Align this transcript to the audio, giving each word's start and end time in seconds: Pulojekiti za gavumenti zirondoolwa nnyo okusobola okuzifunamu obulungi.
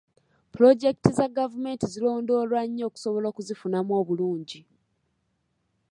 Pulojekiti 0.51 1.09
za 1.17 1.25
gavumenti 1.37 1.85
zirondoolwa 1.93 2.61
nnyo 2.65 2.83
okusobola 2.89 3.25
okuzifunamu 3.29 3.91
obulungi. 4.01 4.61